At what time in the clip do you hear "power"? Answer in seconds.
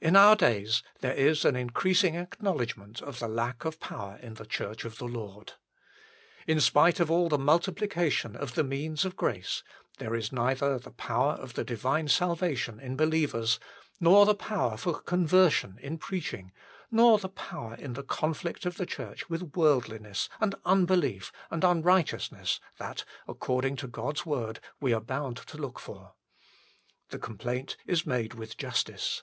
3.80-4.18, 10.90-11.32, 14.34-14.76, 17.30-17.74